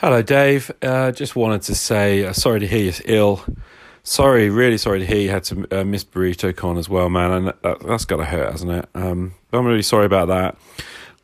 Hello, 0.00 0.22
Dave. 0.22 0.70
Uh, 0.80 1.12
just 1.12 1.36
wanted 1.36 1.60
to 1.60 1.74
say 1.74 2.24
uh, 2.24 2.32
sorry 2.32 2.58
to 2.60 2.66
hear 2.66 2.84
you're 2.84 2.94
ill. 3.04 3.44
Sorry, 4.02 4.48
really 4.48 4.78
sorry 4.78 4.98
to 5.00 5.04
hear 5.04 5.18
you 5.18 5.28
had 5.28 5.44
to 5.44 5.66
uh, 5.70 5.84
miss 5.84 6.04
Burrito 6.04 6.56
Con 6.56 6.78
as 6.78 6.88
well, 6.88 7.10
man. 7.10 7.30
And 7.32 7.46
that, 7.48 7.82
has 7.82 8.06
got 8.06 8.16
to 8.16 8.24
hurt, 8.24 8.50
hasn't 8.50 8.70
it? 8.70 8.88
Um, 8.94 9.34
I'm 9.52 9.66
really 9.66 9.82
sorry 9.82 10.06
about 10.06 10.28
that. 10.28 10.56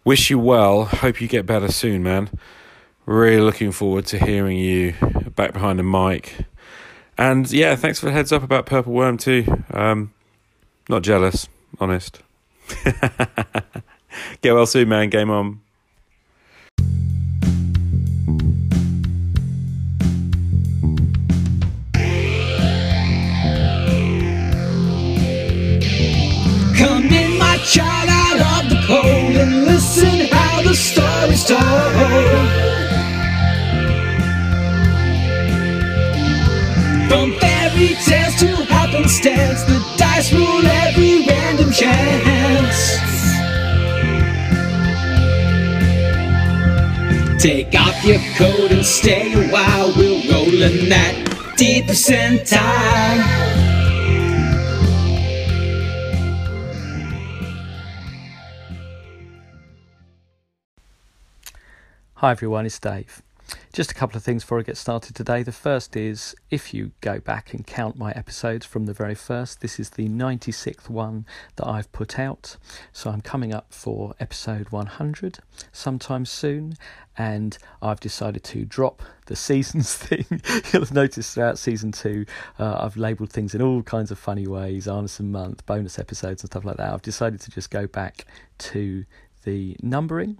Wish 0.04 0.28
you 0.28 0.38
well. 0.38 0.84
Hope 0.84 1.22
you 1.22 1.26
get 1.26 1.46
better 1.46 1.72
soon, 1.72 2.02
man. 2.02 2.28
Really 3.06 3.40
looking 3.40 3.72
forward 3.72 4.04
to 4.08 4.18
hearing 4.18 4.58
you 4.58 4.92
back 5.34 5.54
behind 5.54 5.78
the 5.78 5.82
mic. 5.82 6.34
And 7.16 7.50
yeah, 7.50 7.76
thanks 7.76 7.98
for 7.98 8.04
the 8.04 8.12
heads 8.12 8.30
up 8.30 8.42
about 8.42 8.66
Purple 8.66 8.92
Worm 8.92 9.16
too. 9.16 9.46
Um, 9.70 10.12
not 10.90 11.00
jealous, 11.00 11.48
honest. 11.80 12.20
get 14.42 14.52
well 14.52 14.66
soon, 14.66 14.90
man. 14.90 15.08
Game 15.08 15.30
on. 15.30 15.62
Tales 37.94 38.34
to 38.40 38.46
happenstance, 38.66 39.62
the 39.64 39.78
dice 39.96 40.32
roll 40.32 40.66
every 40.66 41.26
random 41.26 41.72
chance. 41.72 42.96
Take 47.42 47.74
off 47.74 48.04
your 48.04 48.18
coat 48.36 48.70
and 48.72 48.84
stay 48.84 49.32
a 49.32 49.48
while, 49.50 49.92
we're 49.96 50.22
rolling 50.32 50.88
that 50.88 51.54
d 51.56 51.82
percentile. 51.82 52.56
Hi 62.14 62.30
everyone, 62.30 62.66
it's 62.66 62.78
Dave. 62.78 63.22
Just 63.76 63.90
a 63.90 63.94
couple 63.94 64.16
of 64.16 64.22
things 64.22 64.42
before 64.42 64.58
I 64.58 64.62
get 64.62 64.78
started 64.78 65.14
today. 65.14 65.42
The 65.42 65.52
first 65.52 65.98
is 65.98 66.34
if 66.48 66.72
you 66.72 66.92
go 67.02 67.20
back 67.20 67.52
and 67.52 67.66
count 67.66 67.98
my 67.98 68.10
episodes 68.12 68.64
from 68.64 68.86
the 68.86 68.94
very 68.94 69.14
first, 69.14 69.60
this 69.60 69.78
is 69.78 69.90
the 69.90 70.08
96th 70.08 70.88
one 70.88 71.26
that 71.56 71.68
I've 71.68 71.92
put 71.92 72.18
out. 72.18 72.56
So 72.94 73.10
I'm 73.10 73.20
coming 73.20 73.52
up 73.52 73.74
for 73.74 74.14
episode 74.18 74.70
100 74.70 75.40
sometime 75.72 76.24
soon, 76.24 76.78
and 77.18 77.58
I've 77.82 78.00
decided 78.00 78.44
to 78.44 78.64
drop 78.64 79.02
the 79.26 79.36
seasons 79.46 79.94
thing. 79.94 80.24
You'll 80.72 80.80
have 80.80 80.94
noticed 80.94 81.34
throughout 81.34 81.58
season 81.58 81.92
two, 81.92 82.24
uh, 82.58 82.78
I've 82.80 82.96
labelled 82.96 83.30
things 83.30 83.54
in 83.54 83.60
all 83.60 83.82
kinds 83.82 84.10
of 84.10 84.18
funny 84.18 84.46
ways 84.46 84.86
Arneson 84.86 85.26
month, 85.26 85.66
bonus 85.66 85.98
episodes, 85.98 86.42
and 86.42 86.50
stuff 86.50 86.64
like 86.64 86.78
that. 86.78 86.94
I've 86.94 87.02
decided 87.02 87.42
to 87.42 87.50
just 87.50 87.70
go 87.70 87.86
back 87.86 88.24
to 88.56 89.04
the 89.44 89.76
numbering 89.82 90.38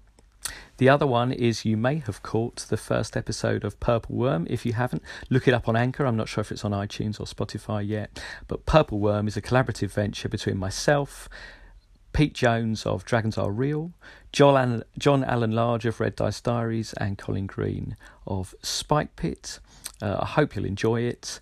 the 0.79 0.89
other 0.89 1.07
one 1.07 1.33
is 1.33 1.65
you 1.65 1.77
may 1.77 1.97
have 2.01 2.23
caught 2.23 2.67
the 2.69 2.77
first 2.77 3.17
episode 3.17 3.65
of 3.65 3.81
Purple 3.81 4.17
Worm. 4.17 4.47
If 4.51 4.67
you 4.67 4.75
haven't, 4.75 5.03
look 5.31 5.49
it 5.49 5.55
up 5.55 5.69
on 5.69 5.77
Anchor. 5.77 6.05
I'm 6.05 6.17
not 6.17 6.29
sure 6.29 6.43
if 6.43 6.53
it's 6.53 6.65
on 6.65 6.73
iTunes 6.73 7.19
or 7.19 7.25
Spotify 7.25 7.87
yet. 7.87 8.23
But 8.47 8.67
Purple 8.67 8.99
Worm 8.99 9.27
is 9.27 9.37
a 9.37 9.43
collaborative 9.43 9.91
venture 9.91 10.29
between 10.29 10.59
myself, 10.59 11.29
Pete 12.13 12.35
Jones 12.35 12.85
of 12.85 13.05
Dragons 13.05 13.39
Are 13.39 13.51
Real, 13.51 13.93
John 14.33 14.85
Allen, 15.25 15.53
Large 15.53 15.87
of 15.87 15.99
Red 16.01 16.17
Dice 16.17 16.41
Diaries, 16.43 16.93
and 16.95 17.17
Colin 17.17 17.47
Green 17.47 17.97
of 18.27 18.55
Spike 18.63 19.17
Pit. 19.17 19.61
Uh, 20.03 20.19
I 20.21 20.27
hope 20.27 20.55
you'll 20.55 20.67
enjoy 20.67 21.01
it. 21.01 21.41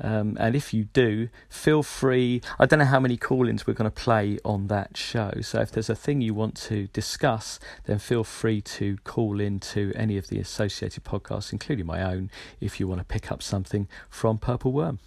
Um, 0.00 0.36
and 0.40 0.56
if 0.56 0.72
you 0.72 0.84
do, 0.84 1.28
feel 1.48 1.82
free. 1.82 2.40
I 2.58 2.66
don't 2.66 2.78
know 2.78 2.84
how 2.84 3.00
many 3.00 3.16
call 3.16 3.48
ins 3.48 3.66
we're 3.66 3.74
going 3.74 3.90
to 3.90 4.02
play 4.02 4.38
on 4.44 4.68
that 4.68 4.96
show. 4.96 5.32
So 5.42 5.60
if 5.60 5.70
there's 5.70 5.90
a 5.90 5.94
thing 5.94 6.20
you 6.20 6.34
want 6.34 6.56
to 6.62 6.86
discuss, 6.88 7.60
then 7.84 7.98
feel 7.98 8.24
free 8.24 8.60
to 8.62 8.96
call 9.04 9.40
in 9.40 9.60
to 9.60 9.92
any 9.94 10.16
of 10.16 10.28
the 10.28 10.38
associated 10.38 11.04
podcasts, 11.04 11.52
including 11.52 11.86
my 11.86 12.02
own, 12.02 12.30
if 12.60 12.80
you 12.80 12.88
want 12.88 13.00
to 13.00 13.04
pick 13.04 13.30
up 13.30 13.42
something 13.42 13.88
from 14.08 14.38
Purple 14.38 14.72
Worm. 14.72 14.98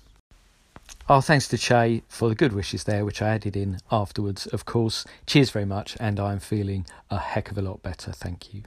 Oh, 1.10 1.22
thanks 1.22 1.48
to 1.50 1.58
Che 1.58 2.04
for 2.08 2.30
the 2.30 2.36
good 2.36 2.54
wishes 2.54 2.86
there, 2.86 3.04
which 3.04 3.22
I 3.22 3.30
added 3.30 3.58
in 3.58 3.80
afterwards, 3.92 4.48
of 4.48 4.66
course. 4.66 5.06
Cheers 5.26 5.50
very 5.50 5.66
much, 5.66 5.98
and 6.00 6.20
I'm 6.20 6.40
feeling 6.40 6.86
a 7.10 7.18
heck 7.18 7.52
of 7.52 7.58
a 7.58 7.62
lot 7.62 7.82
better. 7.82 8.12
Thank 8.12 8.54
you. 8.54 8.64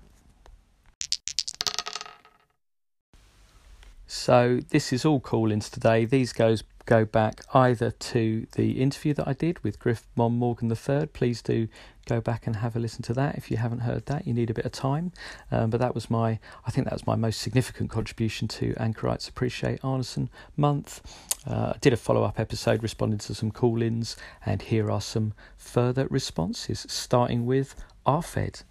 So 4.16 4.60
this 4.70 4.92
is 4.92 5.04
all 5.04 5.20
call-ins 5.20 5.70
today. 5.70 6.04
These 6.04 6.32
goes 6.32 6.64
go 6.84 7.04
back 7.04 7.42
either 7.52 7.90
to 7.90 8.46
the 8.52 8.80
interview 8.80 9.12
that 9.14 9.28
I 9.28 9.34
did 9.34 9.62
with 9.62 9.78
Griff 9.78 10.06
Mon 10.16 10.32
Morgan 10.32 10.70
III. 10.70 11.06
Please 11.06 11.42
do 11.42 11.68
go 12.06 12.20
back 12.20 12.46
and 12.46 12.56
have 12.56 12.74
a 12.74 12.78
listen 12.78 13.02
to 13.02 13.14
that 13.14 13.36
if 13.36 13.50
you 13.50 13.58
haven't 13.58 13.80
heard 13.80 14.06
that. 14.06 14.26
You 14.26 14.32
need 14.32 14.50
a 14.50 14.54
bit 14.54 14.64
of 14.64 14.72
time, 14.72 15.12
um, 15.52 15.70
but 15.70 15.80
that 15.80 15.94
was 15.94 16.10
my 16.10 16.40
I 16.66 16.70
think 16.70 16.86
that 16.86 16.94
was 16.94 17.06
my 17.06 17.14
most 17.14 17.40
significant 17.40 17.90
contribution 17.90 18.48
to 18.48 18.74
Anchorites 18.78 19.28
Appreciate 19.28 19.80
Arneson 19.82 20.28
Month. 20.56 21.02
Uh, 21.46 21.72
I 21.74 21.78
did 21.80 21.92
a 21.92 21.96
follow-up 21.96 22.40
episode 22.40 22.82
responding 22.82 23.18
to 23.20 23.34
some 23.34 23.50
call-ins, 23.50 24.16
and 24.44 24.62
here 24.62 24.90
are 24.90 25.00
some 25.00 25.34
further 25.56 26.08
responses, 26.08 26.86
starting 26.88 27.46
with 27.46 27.76
Rfed. 28.06 28.64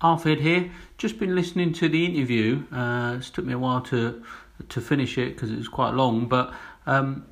Rfed 0.00 0.40
here. 0.40 0.70
Just 0.96 1.18
been 1.18 1.34
listening 1.34 1.72
to 1.74 1.88
the 1.88 2.04
interview. 2.04 2.64
Uh, 2.72 3.16
it's 3.18 3.30
took 3.30 3.44
me 3.44 3.52
a 3.52 3.58
while 3.58 3.80
to 3.82 4.22
to 4.68 4.80
finish 4.80 5.18
it 5.18 5.34
because 5.34 5.50
it 5.50 5.56
was 5.56 5.68
quite 5.68 5.94
long, 5.94 6.26
but 6.26 6.54
um, 6.86 7.26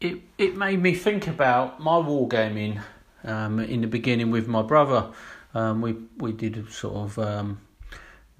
it 0.00 0.20
it 0.38 0.56
made 0.56 0.82
me 0.82 0.94
think 0.94 1.26
about 1.28 1.80
my 1.80 1.92
wargaming 1.92 2.82
um, 3.24 3.60
in 3.60 3.80
the 3.80 3.86
beginning 3.86 4.30
with 4.30 4.48
my 4.48 4.62
brother. 4.62 5.10
Um, 5.54 5.80
we 5.80 5.94
we 6.18 6.32
did 6.32 6.70
sort 6.72 6.96
of 6.96 7.18
um, 7.18 7.60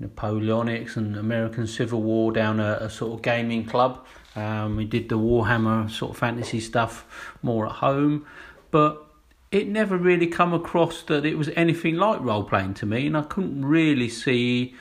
Napoleonics 0.01 0.97
and 0.97 1.17
American 1.17 1.67
Civil 1.67 2.03
War 2.03 2.33
down 2.33 2.61
a, 2.61 2.79
a 2.81 2.91
sort 2.91 3.15
of 3.15 3.23
gaming 3.23 3.65
club. 3.65 4.05
Um, 4.37 4.77
we 4.77 4.85
did 4.85 5.09
the 5.09 5.19
Warhammer 5.19 5.89
sort 5.91 6.11
of 6.13 6.19
fantasy 6.19 6.59
stuff 6.59 7.37
more 7.43 7.67
at 7.67 7.73
home, 7.73 8.27
but 8.73 9.04
it 9.51 9.69
never 9.69 9.97
really 9.97 10.27
come 10.27 10.53
across 10.53 11.03
that 11.03 11.25
it 11.25 11.37
was 11.37 11.49
anything 11.57 11.97
like 11.97 12.21
role 12.21 12.45
playing 12.45 12.75
to 12.75 12.87
me, 12.87 13.07
and 13.07 13.17
I 13.17 13.23
couldn't 13.23 13.65
really 13.65 14.09
see 14.09 14.75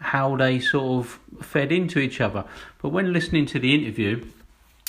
how 0.00 0.36
they 0.36 0.60
sort 0.60 1.06
of 1.06 1.20
fed 1.44 1.72
into 1.72 1.98
each 1.98 2.20
other. 2.20 2.44
But 2.80 2.90
when 2.90 3.12
listening 3.12 3.46
to 3.46 3.58
the 3.58 3.74
interview, 3.74 4.24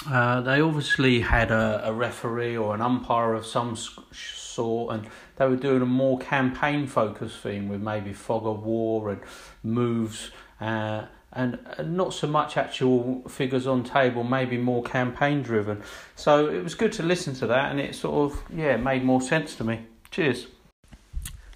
uh, 0.07 0.41
they 0.41 0.61
obviously 0.61 1.21
had 1.21 1.51
a, 1.51 1.81
a, 1.85 1.93
referee 1.93 2.55
or 2.55 2.73
an 2.73 2.81
umpire 2.81 3.33
of 3.33 3.45
some 3.45 3.75
sort, 3.75 4.93
and 4.93 5.07
they 5.35 5.45
were 5.45 5.57
doing 5.57 5.81
a 5.81 5.85
more 5.85 6.17
campaign 6.19 6.87
focused 6.87 7.39
thing 7.39 7.67
with 7.67 7.81
maybe 7.81 8.13
fog 8.13 8.45
of 8.45 8.63
war 8.63 9.09
and 9.09 9.21
moves. 9.61 10.31
Uh, 10.61 11.05
and 11.33 11.59
not 11.85 12.13
so 12.13 12.27
much 12.27 12.57
actual 12.57 13.21
figures 13.29 13.67
on 13.67 13.83
table, 13.83 14.23
maybe 14.23 14.57
more 14.57 14.83
campaign 14.83 15.43
driven. 15.43 15.83
So 16.15 16.47
it 16.47 16.63
was 16.63 16.75
good 16.75 16.91
to 16.93 17.03
listen 17.03 17.33
to 17.35 17.47
that, 17.47 17.71
and 17.71 17.79
it 17.79 17.95
sort 17.95 18.31
of 18.31 18.43
yeah 18.53 18.77
made 18.77 19.03
more 19.03 19.21
sense 19.21 19.55
to 19.57 19.63
me. 19.63 19.85
Cheers. 20.11 20.47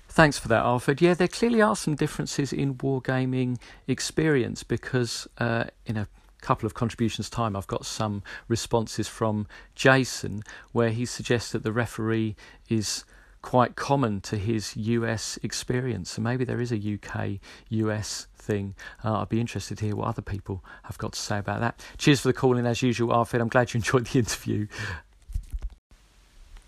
Thanks 0.08 0.38
for 0.38 0.48
that, 0.50 0.64
Alfred. 0.64 1.02
Yeah, 1.02 1.16
there 1.16 1.28
clearly 1.28 1.60
are 1.62 1.76
some 1.76 1.96
differences 1.96 2.54
in 2.54 2.76
wargaming 2.76 3.58
experience 3.88 4.62
because 4.62 5.28
uh, 5.40 5.64
in 5.88 5.98
a 5.98 6.08
couple 6.40 6.68
of 6.68 6.76
contributions 6.76 7.30
time 7.32 7.56
I've 7.56 7.66
got 7.66 7.86
some 7.86 8.22
responses 8.48 9.08
from 9.08 9.48
Jason 9.74 10.44
where 10.72 10.90
he 10.90 11.06
suggests 11.06 11.54
that 11.54 11.64
the 11.64 11.72
referee 11.72 12.36
is 12.70 13.06
quite 13.44 13.76
common 13.76 14.22
to 14.22 14.38
his 14.38 14.76
US 14.76 15.38
experience. 15.44 16.12
So 16.12 16.22
maybe 16.24 16.46
there 16.46 16.60
is 16.60 16.72
a 16.72 16.78
UK 16.78 17.40
US 17.70 18.26
thing. 18.36 18.74
Uh, 19.06 19.20
I'd 19.20 19.30
be 19.30 19.40
interested 19.40 19.78
to 19.78 19.86
hear 19.86 19.96
what 19.96 20.08
other 20.08 20.24
people 20.24 20.64
have 20.84 20.98
got 20.98 21.14
to 21.14 21.20
say 21.20 21.38
about 21.38 21.60
that. 21.60 21.80
Cheers 21.98 22.22
for 22.22 22.30
the 22.30 22.34
call 22.34 22.58
in 22.58 22.66
as 22.66 22.82
usual, 22.82 23.10
Rfed. 23.10 23.40
I'm 23.40 23.50
glad 23.50 23.74
you 23.74 23.78
enjoyed 23.78 24.08
the 24.08 24.20
interview. 24.24 24.68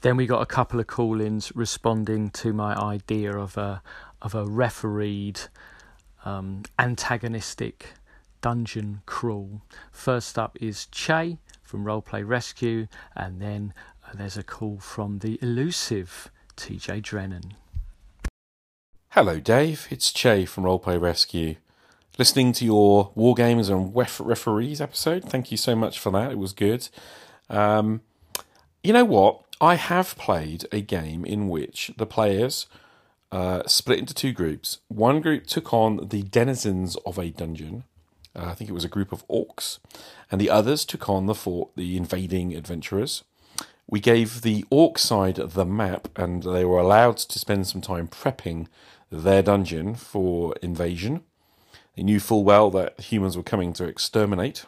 Then 0.02 0.18
we 0.18 0.28
got 0.28 0.42
a 0.42 0.46
couple 0.46 0.80
of 0.80 0.86
call 0.86 1.20
ins 1.20 1.56
responding 1.56 2.30
to 2.32 2.54
my 2.54 2.76
idea 2.76 3.36
of 3.36 3.58
a 3.58 3.82
of 4.22 4.36
a 4.36 4.46
refereed 4.46 5.40
um, 6.26 6.64
antagonistic 6.78 7.94
dungeon 8.42 9.02
crawl. 9.06 9.62
First 9.92 10.38
up 10.38 10.58
is 10.60 10.88
Che 10.88 11.38
from 11.64 11.86
Roleplay 11.86 12.28
Rescue, 12.28 12.88
and 13.16 13.42
then 13.42 13.74
uh, 14.06 14.12
there's 14.14 14.38
a 14.38 14.44
call 14.44 14.78
from 14.78 15.20
the 15.20 15.40
elusive 15.42 16.30
TJ 16.56 17.02
Drennon. 17.04 17.56
Hello, 19.10 19.40
Dave. 19.40 19.88
It's 19.90 20.12
Che 20.12 20.46
from 20.46 20.64
Roleplay 20.64 21.00
Rescue. 21.00 21.56
Listening 22.18 22.54
to 22.54 22.66
your 22.66 23.12
Wargamers 23.16 23.70
and 23.70 23.96
ref- 23.96 24.20
Referees 24.20 24.82
episode. 24.82 25.24
Thank 25.26 25.52
you 25.52 25.58
so 25.58 25.76
much 25.76 26.00
for 26.00 26.12
that. 26.12 26.32
It 26.32 26.38
was 26.38 26.54
good. 26.54 26.90
Um, 27.50 28.02
you 28.84 28.94
know 28.94 29.06
what? 29.06 29.42
I 29.62 29.76
have 29.76 30.18
played 30.18 30.66
a 30.72 30.82
game 30.82 31.26
in 31.26 31.48
which 31.48 31.92
the 31.98 32.06
players 32.06 32.68
uh, 33.32 33.64
split 33.68 34.00
into 34.00 34.14
two 34.14 34.32
groups. 34.32 34.80
One 34.88 35.22
group 35.22 35.48
took 35.48 35.74
on 35.74 36.08
the 36.10 36.24
denizens 36.24 36.96
of 37.06 37.18
a 37.18 37.30
dungeon. 37.30 37.84
Uh, 38.36 38.48
I 38.48 38.54
think 38.54 38.70
it 38.70 38.74
was 38.74 38.86
a 38.86 38.90
group 38.90 39.12
of 39.12 39.28
orcs, 39.28 39.80
and 40.30 40.42
the 40.42 40.50
others 40.50 40.84
took 40.84 41.10
on 41.10 41.26
the 41.26 41.36
fort, 41.36 41.70
the 41.76 41.96
invading 41.96 42.54
adventurers. 42.54 43.24
We 43.88 44.00
gave 44.00 44.42
the 44.42 44.66
orc 44.70 44.98
side 44.98 45.36
the 45.36 45.66
map, 45.66 46.08
and 46.16 46.44
they 46.44 46.66
were 46.66 46.80
allowed 46.80 47.18
to 47.18 47.40
spend 47.40 47.68
some 47.68 47.82
time 47.82 48.08
prepping 48.08 48.68
their 49.12 49.44
dungeon 49.44 49.96
for 49.96 50.56
invasion. 50.62 51.24
They 51.96 52.04
knew 52.04 52.20
full 52.20 52.44
well 52.44 52.70
that 52.72 53.00
humans 53.00 53.38
were 53.38 53.44
coming 53.44 53.74
to 53.74 53.86
exterminate. 53.86 54.66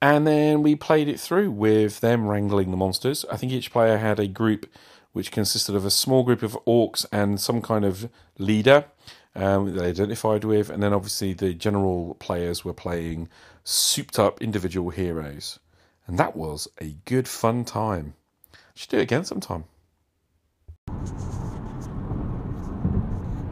And 0.00 0.26
then 0.26 0.62
we 0.62 0.76
played 0.76 1.08
it 1.08 1.18
through 1.18 1.50
with 1.50 2.00
them 2.00 2.28
wrangling 2.28 2.70
the 2.70 2.76
monsters. 2.76 3.24
I 3.32 3.36
think 3.36 3.50
each 3.50 3.72
player 3.72 3.98
had 3.98 4.20
a 4.20 4.28
group 4.28 4.66
which 5.12 5.32
consisted 5.32 5.74
of 5.74 5.84
a 5.84 5.90
small 5.90 6.22
group 6.22 6.42
of 6.42 6.56
orcs 6.66 7.04
and 7.10 7.40
some 7.40 7.60
kind 7.60 7.84
of 7.84 8.08
leader 8.38 8.84
um, 9.34 9.74
they 9.74 9.86
identified 9.86 10.44
with, 10.44 10.70
and 10.70 10.82
then 10.82 10.92
obviously 10.92 11.32
the 11.32 11.54
general 11.54 12.16
players 12.18 12.64
were 12.64 12.72
playing 12.72 13.28
souped 13.64 14.18
up 14.18 14.42
individual 14.42 14.90
heroes. 14.90 15.58
And 16.08 16.18
that 16.18 16.34
was 16.34 16.66
a 16.80 16.96
good 17.04 17.28
fun 17.28 17.64
time. 17.66 18.14
Should 18.74 18.90
do 18.90 18.98
it 18.98 19.02
again 19.02 19.24
sometime. 19.24 19.64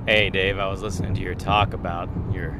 Hey 0.06 0.30
Dave, 0.30 0.58
I 0.58 0.68
was 0.68 0.80
listening 0.82 1.14
to 1.14 1.20
your 1.20 1.34
talk 1.34 1.74
about 1.74 2.08
your 2.32 2.58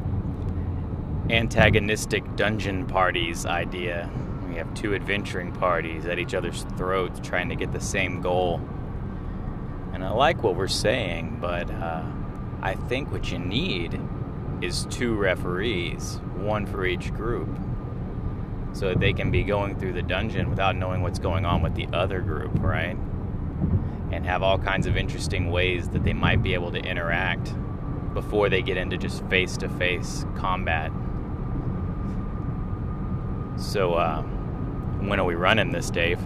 antagonistic 1.31 2.37
dungeon 2.37 2.87
parties 2.87 3.47
idea. 3.47 4.11
We 4.49 4.57
have 4.57 4.73
two 4.75 4.95
adventuring 4.95 5.53
parties 5.53 6.05
at 6.07 6.19
each 6.19 6.35
other's 6.35 6.65
throats 6.77 7.19
trying 7.27 7.49
to 7.49 7.57
get 7.57 7.73
the 7.73 7.81
same 7.81 8.21
goal. 8.21 8.61
And 9.95 10.05
I 10.05 10.11
like 10.11 10.43
what 10.43 10.57
we're 10.57 10.69
saying, 10.69 11.39
but 11.41 11.71
uh, 11.71 12.05
I 12.61 12.75
think 12.75 13.11
what 13.11 13.33
you 13.33 13.39
need 13.39 13.99
is 14.61 14.87
two 14.91 15.15
referees, 15.15 16.21
one 16.37 16.67
for 16.67 16.85
each 16.85 17.15
group, 17.15 17.49
so 18.77 18.89
that 18.89 19.01
they 19.01 19.15
can 19.15 19.31
be 19.31 19.43
going 19.43 19.75
through 19.79 19.95
the 19.95 20.03
dungeon 20.03 20.51
without 20.51 20.77
knowing 20.77 21.01
what's 21.01 21.19
going 21.19 21.47
on 21.47 21.63
with 21.63 21.75
the 21.75 21.89
other 21.95 22.21
group, 22.21 22.53
right? 22.63 22.97
And 24.13 24.27
have 24.27 24.43
all 24.43 24.59
kinds 24.59 24.87
of 24.87 24.99
interesting 24.99 25.51
ways 25.51 25.89
that 25.89 26.05
they 26.05 26.13
might 26.13 26.43
be 26.43 26.53
able 26.53 26.71
to 26.73 26.79
interact 26.79 27.55
before 28.13 28.51
they 28.51 28.61
get 28.61 28.77
into 28.77 28.99
just 28.99 29.25
face 29.27 29.57
to 29.57 29.69
face 29.71 30.27
combat. 30.37 30.93
So, 33.57 33.95
uh, 33.95 34.23
when 35.01 35.19
are 35.19 35.25
we 35.25 35.35
running 35.35 35.73
this, 35.73 35.89
Dave? 35.89 36.21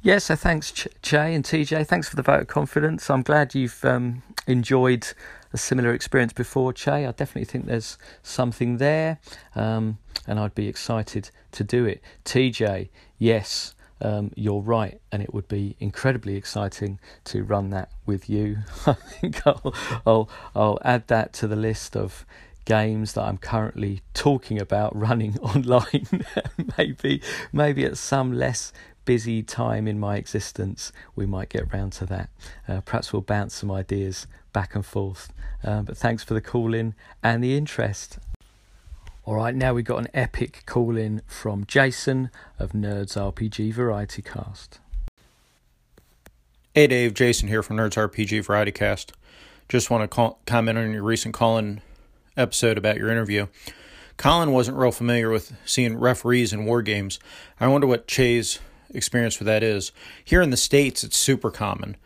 Yeah, 0.00 0.18
so 0.18 0.36
thanks, 0.36 0.70
Che 0.70 1.34
and 1.34 1.44
TJ. 1.44 1.86
Thanks 1.88 2.08
for 2.08 2.14
the 2.14 2.22
vote 2.22 2.42
of 2.42 2.46
confidence. 2.46 3.10
I'm 3.10 3.22
glad 3.22 3.54
you've 3.54 3.84
um, 3.84 4.22
enjoyed 4.46 5.08
a 5.54 5.58
similar 5.58 5.94
experience 5.94 6.32
before, 6.32 6.72
Che. 6.72 7.06
I 7.06 7.12
definitely 7.12 7.44
think 7.44 7.66
there's 7.66 7.96
something 8.22 8.78
there, 8.78 9.18
um, 9.54 9.98
and 10.26 10.38
I'd 10.40 10.54
be 10.54 10.68
excited 10.68 11.30
to 11.52 11.64
do 11.64 11.86
it. 11.86 12.02
TJ, 12.24 12.90
yes, 13.18 13.74
um, 14.00 14.32
you're 14.34 14.60
right, 14.60 15.00
and 15.12 15.22
it 15.22 15.32
would 15.32 15.46
be 15.46 15.76
incredibly 15.78 16.34
exciting 16.36 16.98
to 17.26 17.44
run 17.44 17.70
that 17.70 17.90
with 18.04 18.28
you. 18.28 18.58
I 18.86 18.94
think 18.94 19.46
I'll, 19.46 19.74
I'll, 20.04 20.28
I'll 20.54 20.78
add 20.84 21.06
that 21.06 21.32
to 21.34 21.46
the 21.46 21.56
list 21.56 21.96
of 21.96 22.26
games 22.64 23.12
that 23.12 23.22
I'm 23.22 23.38
currently 23.38 24.00
talking 24.12 24.60
about 24.60 24.96
running 24.98 25.38
online. 25.38 26.08
maybe, 26.78 27.22
maybe 27.52 27.84
at 27.84 27.96
some 27.96 28.32
less 28.32 28.72
busy 29.04 29.42
time 29.42 29.86
in 29.86 29.98
my 29.98 30.16
existence, 30.16 30.92
we 31.14 31.26
might 31.26 31.48
get 31.48 31.72
round 31.72 31.92
to 31.94 32.06
that. 32.06 32.30
Uh, 32.68 32.80
perhaps 32.80 33.12
we'll 33.12 33.22
bounce 33.22 33.54
some 33.54 33.70
ideas 33.70 34.26
back 34.52 34.74
and 34.74 34.84
forth. 34.84 35.32
Uh, 35.62 35.82
but 35.82 35.96
thanks 35.96 36.22
for 36.22 36.34
the 36.34 36.40
call 36.40 36.74
in 36.74 36.94
and 37.22 37.42
the 37.42 37.56
interest. 37.56 38.18
All 39.24 39.36
right, 39.36 39.54
now 39.54 39.72
we've 39.72 39.84
got 39.84 39.98
an 39.98 40.08
epic 40.12 40.64
call 40.66 40.96
in 40.96 41.22
from 41.26 41.64
Jason 41.64 42.30
of 42.58 42.72
Nerds 42.72 43.16
RPG 43.16 43.72
Variety 43.72 44.20
Cast. 44.20 44.80
Hey 46.74 46.88
Dave, 46.88 47.14
Jason 47.14 47.48
here 47.48 47.62
from 47.62 47.76
Nerds 47.76 47.94
RPG 47.94 48.44
Variety 48.44 48.72
Cast. 48.72 49.12
Just 49.68 49.90
want 49.90 50.02
to 50.02 50.08
call, 50.08 50.40
comment 50.44 50.76
on 50.76 50.92
your 50.92 51.02
recent 51.02 51.32
call-in 51.32 51.80
episode 52.36 52.76
about 52.76 52.96
your 52.96 53.08
interview. 53.08 53.46
Colin 54.16 54.52
wasn't 54.52 54.76
real 54.76 54.92
familiar 54.92 55.30
with 55.30 55.56
seeing 55.64 55.96
referees 55.96 56.52
in 56.52 56.64
war 56.64 56.82
games. 56.82 57.18
I 57.58 57.68
wonder 57.68 57.86
what 57.86 58.06
Che's 58.06 58.58
experience 58.94 59.38
with 59.38 59.46
that 59.46 59.62
is. 59.62 59.92
Here 60.24 60.42
in 60.42 60.50
the 60.50 60.56
states, 60.56 61.04
it's 61.04 61.16
super 61.16 61.50
common. 61.50 61.96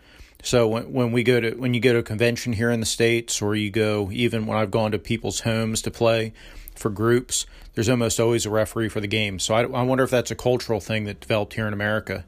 So 0.43 0.69
when 0.69 0.93
when 0.93 1.12
we 1.12 1.23
go 1.23 1.40
to 1.40 1.52
when 1.52 1.75
you 1.75 1.81
go 1.81 1.93
to 1.93 1.99
a 1.99 2.02
convention 2.02 2.52
here 2.52 2.70
in 2.70 2.81
the 2.81 2.87
states, 2.87 3.43
or 3.43 3.55
you 3.55 3.70
go 3.70 4.11
even 4.12 4.46
when 4.46 4.56
I've 4.56 4.70
gone 4.70 4.93
to 4.93 4.99
people's 4.99 5.40
homes 5.40 5.82
to 5.82 5.90
play 5.90 6.32
for 6.75 6.90
groups, 6.90 7.44
there's 7.75 7.88
almost 7.88 8.20
always 8.20 8.46
a 8.46 8.50
referee 8.50 8.88
for 8.88 9.00
the 9.00 9.08
game. 9.08 9.38
So 9.38 9.55
I, 9.55 9.62
I 9.62 9.82
wonder 9.82 10.05
if 10.05 10.11
that's 10.11 10.31
a 10.31 10.37
cultural 10.37 10.81
thing 10.81 11.05
that 11.05 11.20
developed 11.20 11.55
here 11.55 11.67
in 11.67 11.73
America 11.73 12.25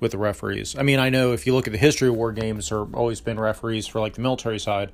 with 0.00 0.10
the 0.10 0.18
referees. 0.18 0.76
I 0.76 0.82
mean, 0.82 0.98
I 0.98 1.10
know 1.10 1.32
if 1.32 1.46
you 1.46 1.54
look 1.54 1.68
at 1.68 1.72
the 1.72 1.78
history 1.78 2.08
of 2.08 2.16
war 2.16 2.32
games, 2.32 2.68
there 2.68 2.80
have 2.80 2.94
always 2.94 3.20
been 3.20 3.38
referees 3.38 3.86
for 3.86 4.00
like 4.00 4.14
the 4.14 4.20
military 4.20 4.58
side, 4.58 4.90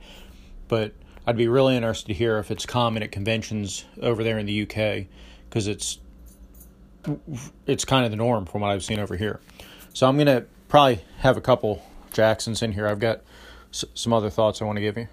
but 0.69 0.93
I'd 1.27 1.37
be 1.37 1.49
really 1.49 1.77
interested 1.77 2.09
to 2.09 2.15
hear 2.15 2.39
if 2.39 2.51
it's 2.51 2.67
common 2.67 3.03
at 3.03 3.11
conventions 3.11 3.87
over 4.01 4.23
there 4.23 4.39
in 4.39 4.47
the 4.47 4.63
UK 4.63 5.07
because 5.49 5.67
it's 5.67 5.99
it's 7.67 7.85
kind 7.85 8.05
of 8.05 8.11
the 8.11 8.17
norm 8.17 8.47
from 8.47 8.61
what 8.63 8.71
I've 8.71 8.85
seen 8.85 8.99
over 8.99 9.17
here. 9.17 9.41
So 9.95 10.09
I'm 10.09 10.17
gonna 10.19 10.45
probably 10.69 11.01
have 11.19 11.37
a 11.37 11.41
couple 11.41 11.85
Jacksons 12.13 12.63
in 12.63 12.73
here. 12.73 12.87
I've 12.87 13.01
got 13.01 13.21
s- 13.73 13.85
some 13.95 14.13
other 14.13 14.31
thoughts 14.31 14.61
I 14.63 14.65
want 14.65 14.77
to 14.77 14.83
give 14.83 14.97
you. 14.97 15.09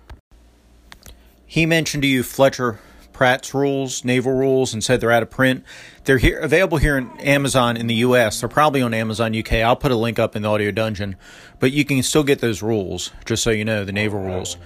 He 1.45 1.65
mentioned 1.65 2.03
to 2.03 2.07
you 2.07 2.24
Fletcher 2.24 2.80
Pratt's 3.13 3.53
rules, 3.53 4.03
naval 4.03 4.33
rules, 4.33 4.74
and 4.74 4.83
said 4.83 5.00
they're 5.00 5.12
out 5.12 5.24
of 5.24 5.30
print. 5.30 5.63
They're 6.03 6.18
here 6.18 6.38
available 6.39 6.77
here 6.80 6.97
in 6.97 7.09
Amazon 7.21 7.77
in 7.77 7.88
the 7.88 7.95
U.S. 7.95 8.41
They're 8.41 8.50
probably 8.50 8.81
on 8.81 8.94
Amazon 8.94 9.33
UK. 9.38 9.53
I'll 9.53 9.75
put 9.77 9.91
a 9.91 9.95
link 9.95 10.19
up 10.19 10.36
in 10.36 10.41
the 10.41 10.50
audio 10.50 10.69
dungeon, 10.71 11.15
but 11.62 11.71
you 11.71 11.86
can 11.86 12.03
still 12.03 12.24
get 12.24 12.39
those 12.39 12.62
rules. 12.62 13.12
Just 13.24 13.41
so 13.41 13.51
you 13.51 13.63
know, 13.63 13.86
the 13.86 13.94
naval 13.94 14.19
rules. 14.19 14.57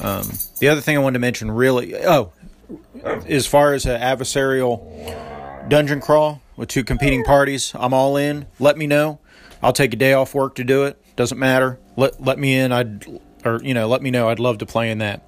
Um, 0.00 0.28
the 0.58 0.68
other 0.68 0.80
thing 0.80 0.96
I 0.96 1.00
wanted 1.00 1.14
to 1.14 1.18
mention, 1.20 1.50
really, 1.52 1.94
oh, 1.96 2.32
as 3.04 3.46
far 3.46 3.72
as 3.74 3.86
an 3.86 4.00
adversarial 4.00 5.68
dungeon 5.68 6.00
crawl 6.00 6.42
with 6.62 6.68
two 6.68 6.84
competing 6.84 7.24
parties, 7.24 7.72
I'm 7.74 7.92
all 7.92 8.16
in. 8.16 8.46
Let 8.60 8.78
me 8.78 8.86
know. 8.86 9.18
I'll 9.64 9.72
take 9.72 9.92
a 9.94 9.96
day 9.96 10.12
off 10.12 10.32
work 10.32 10.54
to 10.54 10.64
do 10.64 10.84
it. 10.84 10.96
Doesn't 11.16 11.36
matter. 11.36 11.80
Let 11.96 12.22
let 12.22 12.38
me 12.38 12.54
in. 12.54 12.70
I'd 12.70 13.04
or 13.44 13.60
you 13.64 13.74
know 13.74 13.88
let 13.88 14.00
me 14.00 14.12
know. 14.12 14.28
I'd 14.28 14.38
love 14.38 14.58
to 14.58 14.66
play 14.66 14.88
in 14.88 14.98
that. 14.98 15.26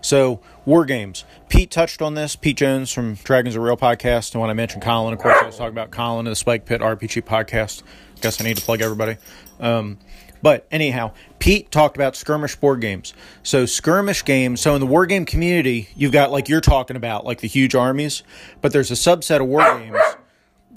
So 0.00 0.40
war 0.64 0.86
games. 0.86 1.24
Pete 1.50 1.70
touched 1.70 2.00
on 2.00 2.14
this. 2.14 2.34
Pete 2.34 2.56
Jones 2.56 2.90
from 2.90 3.16
Dragons 3.16 3.56
Are 3.56 3.60
Real 3.60 3.76
podcast. 3.76 4.32
And 4.32 4.40
when 4.40 4.48
I 4.48 4.54
mentioned 4.54 4.82
Colin, 4.82 5.12
of 5.12 5.18
course, 5.20 5.36
I 5.42 5.44
was 5.44 5.58
talking 5.58 5.74
about 5.74 5.90
Colin 5.90 6.26
and 6.26 6.32
the 6.32 6.36
Spike 6.36 6.64
Pit 6.64 6.80
RPG 6.80 7.24
podcast. 7.24 7.82
Guess 8.22 8.40
I 8.40 8.44
need 8.44 8.56
to 8.56 8.64
plug 8.64 8.80
everybody. 8.80 9.18
Um, 9.60 9.98
but 10.40 10.66
anyhow, 10.70 11.12
Pete 11.40 11.70
talked 11.70 11.98
about 11.98 12.16
skirmish 12.16 12.56
board 12.56 12.80
games. 12.80 13.12
So 13.42 13.66
skirmish 13.66 14.24
games. 14.24 14.62
So 14.62 14.74
in 14.76 14.80
the 14.80 14.86
war 14.86 15.04
game 15.04 15.26
community, 15.26 15.90
you've 15.94 16.12
got 16.12 16.30
like 16.30 16.48
you're 16.48 16.62
talking 16.62 16.96
about, 16.96 17.26
like 17.26 17.40
the 17.40 17.48
huge 17.48 17.74
armies. 17.74 18.22
But 18.62 18.72
there's 18.72 18.90
a 18.90 18.94
subset 18.94 19.42
of 19.42 19.46
war 19.46 19.60
games 19.78 19.98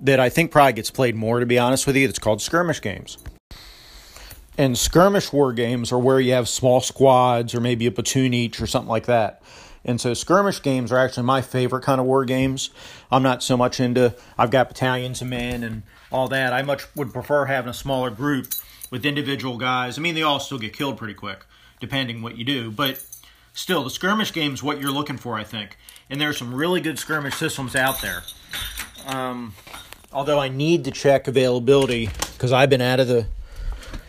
that 0.04 0.20
I 0.20 0.30
think 0.30 0.52
probably 0.52 0.74
gets 0.74 0.92
played 0.92 1.16
more. 1.16 1.40
To 1.40 1.46
be 1.46 1.58
honest 1.58 1.88
with 1.88 1.96
you, 1.96 2.08
it's 2.08 2.20
called 2.20 2.42
skirmish 2.42 2.82
games. 2.82 3.18
And 4.58 4.78
skirmish 4.78 5.34
war 5.34 5.52
games 5.52 5.92
are 5.92 5.98
where 5.98 6.20
you 6.20 6.34
have 6.34 6.48
small 6.48 6.80
squads 6.80 7.56
or 7.56 7.60
maybe 7.60 7.88
a 7.88 7.92
platoon 7.92 8.34
each 8.34 8.62
or 8.62 8.68
something 8.68 8.90
like 8.90 9.08
that. 9.08 9.42
And 9.86 10.00
so 10.00 10.14
skirmish 10.14 10.62
games 10.62 10.92
are 10.92 10.98
actually 10.98 11.24
my 11.24 11.42
favorite 11.42 11.84
kind 11.84 12.00
of 12.00 12.06
war 12.06 12.24
games. 12.24 12.70
I'm 13.12 13.24
not 13.24 13.42
so 13.42 13.58
much 13.58 13.80
into 13.80 14.16
I've 14.38 14.52
got 14.52 14.70
battalions 14.70 15.22
of 15.22 15.28
men 15.28 15.64
and 15.64 15.84
all 16.12 16.28
that. 16.28 16.54
I 16.54 16.62
much 16.62 16.86
would 16.96 17.12
prefer 17.12 17.46
having 17.46 17.70
a 17.70 17.74
smaller 17.74 18.10
group 18.10 18.54
with 18.92 19.06
individual 19.06 19.58
guys. 19.58 19.98
I 19.98 20.02
mean, 20.02 20.16
they 20.16 20.22
all 20.22 20.40
still 20.40 20.60
get 20.60 20.74
killed 20.74 20.98
pretty 20.98 21.16
quick, 21.16 21.46
depending 21.80 22.22
what 22.22 22.38
you 22.38 22.46
do. 22.46 22.72
But 22.72 23.04
still, 23.54 23.84
the 23.84 23.90
skirmish 23.90 24.32
game 24.32 24.54
is 24.54 24.62
what 24.62 24.80
you're 24.80 24.92
looking 24.92 25.18
for, 25.18 25.36
I 25.36 25.44
think. 25.44 25.78
And 26.10 26.22
there's 26.22 26.38
some 26.38 26.54
really 26.54 26.80
good 26.80 27.00
skirmish 27.00 27.36
systems 27.36 27.76
out 27.76 28.02
there. 28.02 28.24
Um, 29.06 29.54
although 30.14 30.40
I 30.40 30.50
need 30.50 30.86
to 30.86 30.92
check 30.92 31.28
availability 31.28 32.10
because 32.34 32.52
I've 32.52 32.70
been 32.70 32.82
out 32.82 33.00
of 33.00 33.08
the 33.08 33.26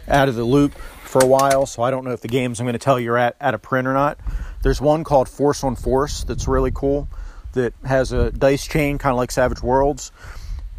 out 0.06 0.28
of 0.28 0.34
the 0.34 0.44
loop 0.44 0.74
for 0.74 1.22
a 1.22 1.26
while, 1.26 1.66
so 1.66 1.82
I 1.82 1.90
don't 1.90 2.04
know 2.04 2.10
if 2.10 2.20
the 2.20 2.28
games 2.28 2.60
I'm 2.60 2.66
going 2.66 2.74
to 2.74 2.78
tell 2.78 3.00
you 3.00 3.12
are 3.12 3.18
at, 3.18 3.36
at 3.40 3.54
a 3.54 3.58
print 3.58 3.88
or 3.88 3.94
not. 3.94 4.18
There's 4.62 4.80
one 4.80 5.04
called 5.04 5.28
Force 5.28 5.64
on 5.64 5.76
Force 5.76 6.24
that's 6.24 6.46
really 6.46 6.72
cool 6.72 7.08
that 7.52 7.72
has 7.84 8.12
a 8.12 8.30
dice 8.30 8.66
chain, 8.66 8.98
kind 8.98 9.12
of 9.12 9.16
like 9.16 9.30
Savage 9.30 9.62
Worlds, 9.62 10.12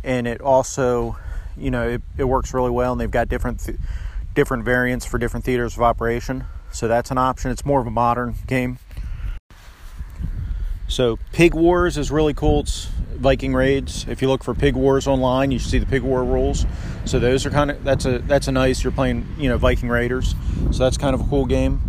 and 0.03 0.27
it 0.27 0.41
also, 0.41 1.17
you 1.58 1.72
know, 1.72 1.88
it, 1.88 2.01
it 2.17 2.24
works 2.25 2.53
really 2.53 2.72
well, 2.72 2.91
and 2.91 3.01
they've 3.01 3.10
got 3.10 3.29
different 3.29 3.62
th- 3.62 3.77
different 4.34 4.65
variants 4.65 5.05
for 5.05 5.17
different 5.17 5.46
theaters 5.46 5.75
of 5.75 5.82
operation. 5.82 6.44
So 6.72 6.88
that's 6.88 7.10
an 7.10 7.17
option. 7.17 7.51
It's 7.51 7.65
more 7.65 7.79
of 7.79 7.88
a 7.88 7.91
modern 7.91 8.36
game. 8.48 8.79
So 10.88 11.17
Pig 11.32 11.53
Wars 11.53 11.98
is 11.98 12.12
really 12.12 12.34
cool. 12.34 12.60
It's 12.60 12.89
Viking 13.17 13.53
Raids. 13.53 14.05
If 14.07 14.22
you 14.22 14.27
look 14.27 14.43
for 14.43 14.53
Pig 14.53 14.75
Wars 14.75 15.07
online, 15.07 15.51
you 15.51 15.60
see 15.60 15.79
the 15.79 15.86
Pig 15.86 16.03
War 16.03 16.24
rules. 16.24 16.65
So 17.05 17.19
those 17.19 17.45
are 17.45 17.50
kind 17.50 17.72
of 17.72 17.84
that's 17.84 18.05
a 18.05 18.19
that's 18.19 18.48
a 18.48 18.51
nice. 18.51 18.84
You're 18.84 18.91
playing 18.91 19.27
you 19.38 19.50
know 19.50 19.57
Viking 19.57 19.89
Raiders, 19.89 20.36
so 20.72 20.84
that's 20.84 20.98
kind 20.98 21.13
of 21.13 21.22
a 21.22 21.24
cool 21.25 21.45
game. 21.45 21.81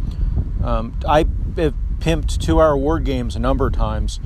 Um, 0.65 0.99
I 1.07 1.27
have 1.57 1.75
pimped 1.99 2.41
two 2.41 2.61
hour 2.61 2.77
war 2.77 2.99
games 3.01 3.37
a 3.37 3.39
number 3.39 3.67
of 3.67 3.73
times. 3.75 4.21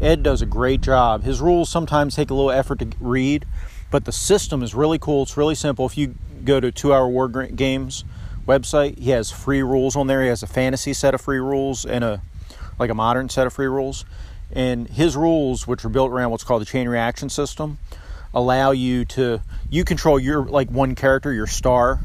Ed 0.00 0.22
does 0.22 0.42
a 0.42 0.46
great 0.46 0.80
job. 0.80 1.22
His 1.22 1.40
rules 1.40 1.68
sometimes 1.70 2.16
take 2.16 2.30
a 2.30 2.34
little 2.34 2.50
effort 2.50 2.78
to 2.80 2.88
read, 3.00 3.46
but 3.90 4.04
the 4.04 4.12
system 4.12 4.62
is 4.62 4.74
really 4.74 4.98
cool. 4.98 5.22
It's 5.22 5.36
really 5.36 5.54
simple. 5.54 5.86
If 5.86 5.96
you 5.96 6.14
go 6.44 6.60
to 6.60 6.70
two 6.70 6.92
hour 6.92 7.08
war 7.08 7.28
games 7.28 8.04
website, 8.46 8.98
he 8.98 9.10
has 9.10 9.30
free 9.30 9.62
rules 9.62 9.96
on 9.96 10.06
there. 10.06 10.22
He 10.22 10.28
has 10.28 10.42
a 10.42 10.46
fantasy 10.46 10.92
set 10.92 11.14
of 11.14 11.20
free 11.20 11.38
rules 11.38 11.86
and 11.86 12.04
a 12.04 12.22
like 12.78 12.90
a 12.90 12.94
modern 12.94 13.28
set 13.28 13.46
of 13.46 13.52
free 13.52 13.66
rules. 13.66 14.04
And 14.54 14.88
his 14.88 15.16
rules, 15.16 15.66
which 15.66 15.84
are 15.84 15.88
built 15.88 16.10
around 16.10 16.30
what's 16.30 16.44
called 16.44 16.62
the 16.62 16.66
chain 16.66 16.88
reaction 16.88 17.28
system, 17.28 17.78
allow 18.32 18.70
you 18.70 19.04
to 19.04 19.40
you 19.70 19.84
control 19.84 20.18
your 20.18 20.44
like 20.44 20.70
one 20.70 20.94
character, 20.94 21.32
your 21.32 21.46
star, 21.46 22.00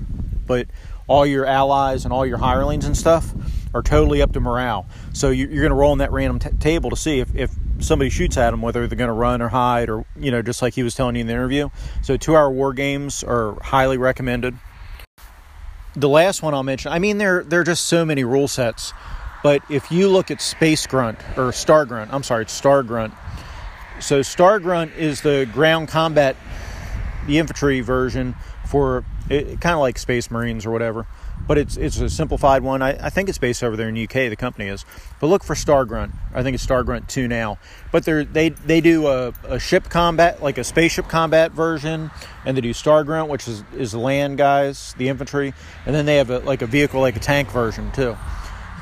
but 0.48 0.68
all 1.08 1.26
your 1.26 1.46
allies 1.46 2.06
and 2.06 2.14
all 2.14 2.26
your 2.26 2.38
hirelings 2.38 2.86
and 2.86 2.96
stuff 2.98 3.32
are 3.74 3.84
totally 3.84 4.22
up 4.22 4.34
to 4.34 4.40
morale. 4.40 4.88
So 5.14 5.30
you're 5.30 5.48
going 5.48 5.70
to 5.70 5.76
roll 5.76 5.92
on 5.92 6.00
that 6.00 6.12
random 6.12 6.40
t- 6.40 6.50
table 6.60 6.90
to 6.90 6.96
see 6.96 7.20
if, 7.20 7.36
if 7.36 7.52
somebody 7.80 8.10
shoots 8.10 8.38
at 8.38 8.52
them, 8.52 8.62
whether 8.62 8.88
they're 8.88 8.98
going 8.98 9.10
to 9.10 9.14
run 9.14 9.42
or 9.42 9.50
hide, 9.50 9.90
or 9.90 10.06
you 10.16 10.32
know, 10.32 10.42
just 10.42 10.62
like 10.62 10.74
he 10.74 10.84
was 10.84 10.96
telling 10.96 11.16
you 11.16 11.22
in 11.22 11.28
the 11.28 11.34
interview. 11.34 11.70
So 12.02 12.18
two-hour 12.18 12.52
war 12.52 12.74
games 12.74 13.24
are 13.24 13.58
highly 13.62 13.98
recommended. 13.98 14.58
The 15.96 16.10
last 16.10 16.42
one 16.42 16.54
I'll 16.54 16.64
mention, 16.64 16.92
I 16.92 17.00
mean, 17.00 17.18
there 17.18 17.44
there 17.44 17.62
are 17.62 17.64
just 17.64 17.88
so 17.88 18.06
many 18.06 18.24
rule 18.24 18.48
sets, 18.48 18.94
but 19.44 19.62
if 19.70 19.92
you 19.92 20.10
look 20.10 20.32
at 20.32 20.42
Space 20.42 20.86
Grunt 20.88 21.20
or 21.38 21.52
Star 21.52 21.86
Grunt, 21.86 22.14
I'm 22.14 22.24
sorry, 22.24 22.44
it's 22.44 22.54
Star 22.54 22.84
Grunt. 22.84 23.14
So 24.00 24.22
Star 24.22 24.60
Grunt 24.60 24.94
is 24.96 25.22
the 25.22 25.50
ground 25.54 25.88
combat, 25.90 26.36
the 27.28 27.38
infantry 27.38 27.82
version 27.82 28.36
for 28.66 29.04
it, 29.30 29.62
kind 29.62 29.74
of 29.74 29.80
like 29.80 29.98
Space 29.98 30.32
Marines 30.32 30.66
or 30.66 30.72
whatever 30.72 31.06
but 31.50 31.58
it's 31.58 31.78
it's 31.78 32.00
a 32.00 32.10
simplified 32.12 32.62
one. 32.62 32.84
I, 32.84 33.08
I, 33.08 33.10
think 33.10 33.28
it's 33.28 33.40
based 33.40 33.64
over 33.64 33.76
there 33.76 33.90
in 33.90 33.98
UK. 33.98 34.30
The 34.30 34.36
company 34.36 34.68
is, 34.68 34.86
but 35.20 35.28
look 35.28 35.44
for 35.44 35.56
Star 35.56 35.84
Grunt. 35.84 36.14
I 36.32 36.44
think 36.44 36.54
it's 36.54 36.64
Star 36.64 36.84
Grunt 36.84 37.10
two 37.10 37.28
now. 37.28 37.58
But 37.92 38.06
they 38.06 38.24
they 38.24 38.50
they 38.50 38.82
do 38.82 39.08
a, 39.08 39.34
a 39.44 39.60
ship 39.60 39.90
combat 39.90 40.44
like 40.44 40.60
a 40.60 40.64
spaceship 40.64 41.08
combat 41.08 41.52
version, 41.52 42.12
and 42.46 42.56
they 42.56 42.62
do 42.62 42.72
Star 42.72 43.04
Grunt, 43.04 43.30
which 43.30 43.48
is 43.48 43.64
is 43.76 43.96
land 43.96 44.38
guys, 44.38 44.94
the 45.00 45.10
infantry, 45.10 45.56
and 45.88 45.96
then 45.96 46.06
they 46.06 46.18
have 46.18 46.30
a, 46.30 46.38
like 46.40 46.62
a 46.62 46.68
vehicle 46.68 47.02
like 47.02 47.16
a 47.16 47.20
tank 47.20 47.50
version 47.50 47.92
too. 47.94 48.16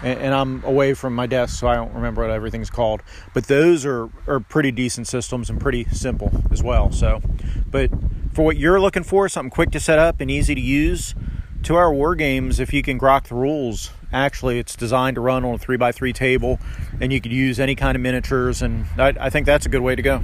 And, 0.03 0.19
and 0.19 0.33
I'm 0.33 0.63
away 0.63 0.93
from 0.93 1.15
my 1.15 1.27
desk, 1.27 1.59
so 1.59 1.67
I 1.67 1.75
don't 1.75 1.93
remember 1.93 2.21
what 2.21 2.31
everything's 2.31 2.69
called. 2.69 3.01
But 3.33 3.47
those 3.47 3.85
are 3.85 4.09
are 4.27 4.39
pretty 4.39 4.71
decent 4.71 5.07
systems 5.07 5.49
and 5.49 5.59
pretty 5.59 5.85
simple 5.85 6.31
as 6.51 6.61
well. 6.61 6.91
So, 6.91 7.21
but 7.69 7.89
for 8.33 8.45
what 8.45 8.57
you're 8.57 8.79
looking 8.79 9.03
for, 9.03 9.27
something 9.29 9.49
quick 9.49 9.71
to 9.71 9.79
set 9.79 9.99
up 9.99 10.21
and 10.21 10.29
easy 10.29 10.55
to 10.55 10.61
use 10.61 11.15
two 11.63 11.77
hour 11.77 11.93
war 11.93 12.15
games 12.15 12.59
if 12.59 12.71
you 12.71 12.81
can 12.81 12.99
grok 12.99 13.27
the 13.27 13.35
rules 13.35 13.91
actually 14.13 14.59
it's 14.59 14.75
designed 14.75 15.15
to 15.15 15.21
run 15.21 15.43
on 15.43 15.55
a 15.55 15.57
three 15.57 15.75
by 15.75 15.91
three 15.91 16.13
table 16.13 16.59
and 17.01 17.11
you 17.11 17.19
could 17.19 17.31
use 17.31 17.59
any 17.59 17.75
kind 17.75 17.95
of 17.95 18.01
miniatures 18.01 18.61
and 18.61 18.85
I, 18.97 19.13
I, 19.19 19.29
think 19.29 19.45
that's 19.45 19.65
a 19.65 19.69
good 19.69 19.81
way 19.81 19.95
to 19.95 20.01
go 20.01 20.21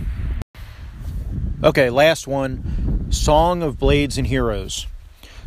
okay 1.63 1.89
last 1.89 2.27
one 2.27 3.11
song 3.11 3.61
of 3.61 3.77
blades 3.77 4.17
and 4.17 4.27
heroes 4.27 4.87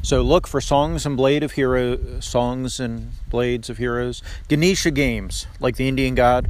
so 0.06 0.22
look 0.22 0.46
for 0.46 0.60
songs 0.60 1.04
and 1.04 1.16
blade 1.16 1.42
of 1.42 1.50
hero 1.50 2.20
songs 2.20 2.78
and 2.78 3.10
blades 3.28 3.68
of 3.68 3.78
heroes. 3.78 4.22
Ganesha 4.46 4.92
games 4.92 5.48
like 5.58 5.74
the 5.74 5.88
indian 5.88 6.14
god. 6.14 6.48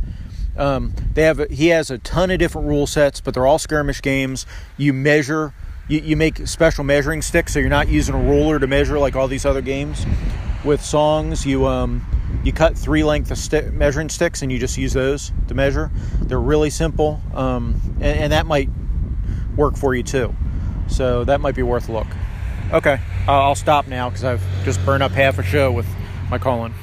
Um, 0.58 0.92
they 1.14 1.22
have 1.22 1.40
a, 1.40 1.46
he 1.46 1.68
has 1.68 1.90
a 1.90 1.96
ton 1.96 2.30
of 2.30 2.38
different 2.38 2.68
rule 2.68 2.86
sets 2.86 3.22
but 3.22 3.32
they're 3.32 3.46
all 3.46 3.58
skirmish 3.58 4.02
games. 4.02 4.44
You 4.76 4.92
measure 4.92 5.54
you, 5.88 6.00
you 6.00 6.16
make 6.18 6.46
special 6.46 6.84
measuring 6.84 7.22
sticks 7.22 7.54
so 7.54 7.58
you're 7.58 7.70
not 7.70 7.88
using 7.88 8.14
a 8.14 8.20
ruler 8.20 8.58
to 8.58 8.66
measure 8.66 8.98
like 8.98 9.16
all 9.16 9.26
these 9.26 9.46
other 9.46 9.62
games. 9.62 10.04
With 10.62 10.84
songs 10.84 11.46
you 11.46 11.66
um 11.66 12.04
you 12.44 12.52
cut 12.52 12.76
three 12.76 13.04
length 13.04 13.30
of 13.30 13.72
measuring 13.72 14.10
sticks 14.10 14.42
and 14.42 14.52
you 14.52 14.58
just 14.58 14.76
use 14.76 14.92
those 14.92 15.32
to 15.48 15.54
measure. 15.54 15.90
They're 16.20 16.38
really 16.38 16.68
simple 16.68 17.22
um, 17.32 17.80
and, 18.02 18.20
and, 18.20 18.32
that 18.32 18.44
might 18.44 18.68
work 19.56 19.78
for 19.78 19.94
you 19.94 20.02
too. 20.02 20.34
So 20.88 21.24
that 21.24 21.40
might 21.40 21.54
be 21.54 21.62
worth 21.62 21.88
a 21.88 21.92
look. 21.92 22.08
Okay 22.70 23.00
i'll 23.28 23.54
stop 23.54 23.86
now 23.86 24.08
because 24.08 24.24
i've 24.24 24.42
just 24.64 24.84
burned 24.84 25.02
up 25.02 25.12
half 25.12 25.38
a 25.38 25.42
show 25.42 25.72
with 25.72 25.86
my 26.30 26.38
calling 26.38 26.74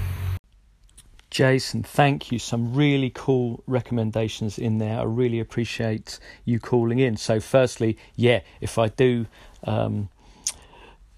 Jason, 1.33 1.81
thank 1.81 2.31
you. 2.31 2.37
Some 2.37 2.75
really 2.75 3.09
cool 3.09 3.63
recommendations 3.65 4.59
in 4.59 4.77
there. 4.77 4.99
I 4.99 5.03
really 5.03 5.39
appreciate 5.39 6.19
you 6.45 6.59
calling 6.59 6.99
in. 6.99 7.17
So, 7.17 7.39
firstly, 7.39 7.97
yeah, 8.15 8.41
if 8.61 8.77
I 8.77 8.89
do 8.89 9.25
um, 9.63 10.09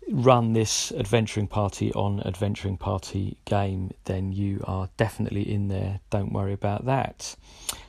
run 0.10 0.54
this 0.54 0.94
adventuring 0.94 1.48
party 1.48 1.92
on 1.94 2.22
adventuring 2.22 2.78
party 2.78 3.36
game, 3.44 3.92
then 4.06 4.32
you 4.32 4.64
are 4.66 4.88
definitely 4.96 5.52
in 5.52 5.68
there. 5.68 6.00
Don't 6.12 6.32
worry 6.32 6.54
about 6.54 6.86
that. 6.86 7.36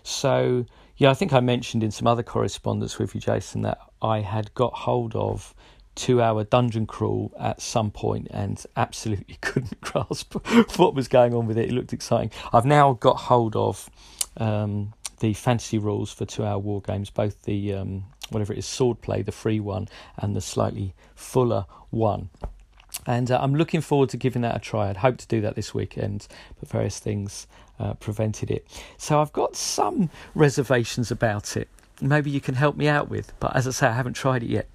So, 0.03 0.67
yeah, 0.97 1.11
I 1.11 1.15
think 1.15 1.33
I 1.33 1.39
mentioned 1.39 1.85
in 1.85 1.93
some 1.93 2.09
other 2.09 2.25
correspondence 2.25 2.99
with 2.99 3.15
you, 3.15 3.21
Jason, 3.21 3.63
that 3.63 3.79
I 4.03 4.21
had 4.21 4.53
got 4.55 4.75
hold 4.75 5.15
of 5.15 5.55
two 5.97 6.23
hour 6.23 6.45
dungeon 6.45 6.87
crawl 6.87 7.33
at 7.41 7.61
some 7.61 7.91
point 7.91 8.29
and 8.31 8.65
absolutely 8.77 9.35
couldn't 9.41 9.81
grasp 9.81 10.35
what 10.79 10.95
was 10.95 11.09
going 11.09 11.35
on 11.35 11.47
with 11.47 11.59
it. 11.59 11.71
It 11.71 11.73
looked 11.73 11.93
exciting. 11.93 12.31
I've 12.53 12.65
now 12.65 12.93
got 12.93 13.15
hold 13.15 13.57
of 13.57 13.91
um, 14.37 14.93
the 15.19 15.33
fantasy 15.33 15.79
rules 15.79 16.13
for 16.13 16.25
two 16.25 16.45
hour 16.45 16.59
war 16.59 16.81
games, 16.81 17.11
both 17.11 17.43
the 17.43 17.75
um, 17.75 18.05
whatever 18.31 18.53
it 18.53 18.59
is, 18.59 18.67
swordplay, 18.67 19.25
the 19.25 19.33
free 19.33 19.59
one, 19.59 19.89
and 20.19 20.37
the 20.37 20.41
slightly 20.41 20.95
fuller 21.15 21.67
one. 21.91 22.29
And 23.07 23.31
uh, 23.31 23.39
I'm 23.41 23.55
looking 23.55 23.81
forward 23.81 24.11
to 24.11 24.17
giving 24.17 24.43
that 24.43 24.57
a 24.57 24.59
try. 24.59 24.89
I'd 24.89 24.99
hope 24.99 25.17
to 25.19 25.27
do 25.27 25.41
that 25.41 25.55
this 25.55 25.75
weekend, 25.75 26.27
but 26.59 26.69
various 26.69 26.99
things 26.99 27.47
uh, 27.79 27.95
prevented 27.95 28.51
it. 28.51 28.67
So 28.97 29.21
I've 29.21 29.33
got 29.33 29.57
some 29.57 30.11
reservations 30.35 31.11
about 31.11 31.57
it. 31.57 31.69
Maybe 32.01 32.31
you 32.31 32.41
can 32.41 32.55
help 32.55 32.77
me 32.77 32.89
out 32.89 33.09
with, 33.09 33.33
but 33.41 33.57
as 33.57 33.67
I 33.67 33.71
say, 33.71 33.87
I 33.87 33.93
haven't 33.93 34.15
tried 34.15 34.43
it 34.43 34.51
yet. 34.51 34.69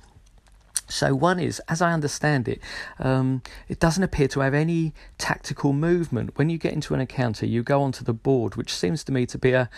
So, 0.92 1.16
one 1.16 1.40
is, 1.40 1.60
as 1.68 1.82
I 1.82 1.94
understand 1.94 2.48
it, 2.48 2.60
um, 3.00 3.42
it 3.68 3.80
doesn't 3.80 4.04
appear 4.04 4.28
to 4.30 4.42
have 4.42 4.54
any 4.54 4.94
tactical 5.18 5.74
movement. 5.74 6.38
When 6.38 6.50
you 6.50 6.58
get 6.58 6.74
into 6.74 6.94
an 6.94 7.00
encounter, 7.00 7.46
you 7.46 7.64
go 7.64 7.82
onto 7.82 8.04
the 8.04 8.14
board, 8.14 8.56
which 8.56 8.74
seems 8.74 9.04
to 9.06 9.12
me 9.12 9.26
to 9.28 9.38
be 9.38 9.54
a, 9.54 9.70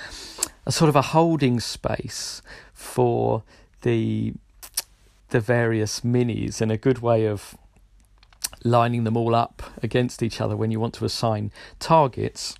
a 0.66 0.72
sort 0.72 0.90
of 0.90 0.96
a 0.96 1.02
holding 1.02 1.60
space 1.60 2.42
for 2.74 3.44
the 3.82 4.34
the 5.30 5.40
various 5.40 6.02
minis 6.02 6.62
and 6.62 6.72
a 6.72 6.78
good 6.78 7.00
way 7.00 7.26
of 7.26 7.58
lining 8.64 9.04
them 9.04 9.18
all 9.18 9.34
up 9.34 9.64
against 9.82 10.22
each 10.22 10.40
other 10.40 10.56
when 10.56 10.70
you 10.70 10.80
want 10.80 10.94
to 10.94 11.06
assign 11.06 11.52
targets. 11.80 12.56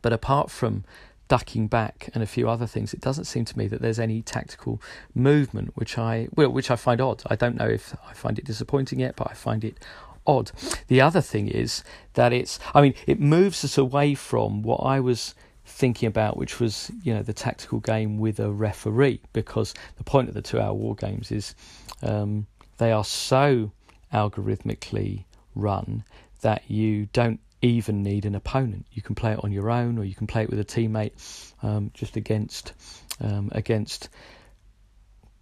But 0.00 0.12
apart 0.12 0.50
from 0.50 0.84
ducking 1.28 1.66
back 1.66 2.08
and 2.14 2.22
a 2.22 2.26
few 2.26 2.48
other 2.48 2.66
things, 2.66 2.94
it 2.94 3.00
doesn't 3.00 3.24
seem 3.24 3.44
to 3.44 3.58
me 3.58 3.66
that 3.68 3.80
there's 3.80 3.98
any 3.98 4.22
tactical 4.22 4.80
movement, 5.14 5.72
which 5.74 5.98
I 5.98 6.28
well, 6.34 6.50
which 6.50 6.70
I 6.70 6.76
find 6.76 7.00
odd. 7.00 7.22
I 7.26 7.36
don't 7.36 7.56
know 7.56 7.68
if 7.68 7.94
I 8.08 8.12
find 8.12 8.38
it 8.38 8.44
disappointing 8.44 9.00
yet, 9.00 9.16
but 9.16 9.28
I 9.30 9.34
find 9.34 9.64
it 9.64 9.78
odd. 10.26 10.52
The 10.88 11.00
other 11.00 11.20
thing 11.20 11.48
is 11.48 11.84
that 12.14 12.32
it's, 12.32 12.58
I 12.74 12.82
mean, 12.82 12.94
it 13.06 13.20
moves 13.20 13.64
us 13.64 13.78
away 13.78 14.14
from 14.14 14.62
what 14.62 14.78
I 14.78 15.00
was 15.00 15.34
thinking 15.64 16.06
about, 16.06 16.36
which 16.36 16.60
was 16.60 16.90
you 17.02 17.12
know 17.12 17.22
the 17.22 17.32
tactical 17.32 17.80
game 17.80 18.18
with 18.18 18.38
a 18.38 18.50
referee, 18.50 19.20
because 19.32 19.74
the 19.96 20.04
point 20.04 20.28
of 20.28 20.34
the 20.34 20.42
two-hour 20.42 20.74
war 20.74 20.94
games 20.94 21.32
is 21.32 21.54
um, 22.02 22.46
they 22.78 22.92
are 22.92 23.04
so 23.04 23.72
algorithmically 24.12 25.24
run 25.54 26.04
that 26.42 26.70
you 26.70 27.06
don't 27.12 27.40
even 27.62 28.02
need 28.02 28.24
an 28.26 28.34
opponent. 28.34 28.86
You 28.92 29.02
can 29.02 29.14
play 29.14 29.32
it 29.32 29.40
on 29.42 29.52
your 29.52 29.70
own, 29.70 29.98
or 29.98 30.04
you 30.04 30.14
can 30.14 30.26
play 30.26 30.42
it 30.42 30.50
with 30.50 30.60
a 30.60 30.64
teammate, 30.64 31.52
um, 31.62 31.90
just 31.94 32.16
against 32.16 32.72
um, 33.20 33.50
against 33.52 34.08